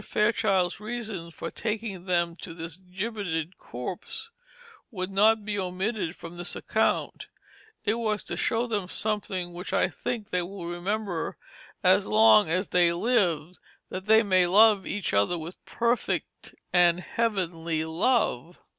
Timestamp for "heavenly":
16.99-17.85